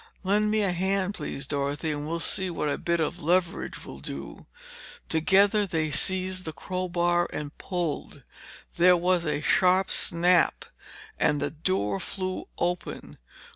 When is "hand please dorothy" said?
0.71-1.91